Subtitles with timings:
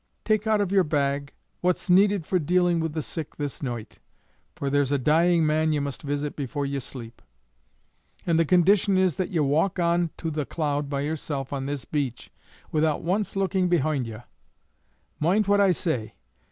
[0.25, 3.99] Take out of your bags what's needed for dealing with the sick this noight,
[4.55, 7.21] for there's a dying man ye must visit before ye sleep,
[8.25, 11.85] and the condition is that ye walk on to The Cloud by yourself on this
[11.85, 12.31] beach
[12.71, 14.17] without once looking behoind ye.
[15.21, 16.15] Moind what I say!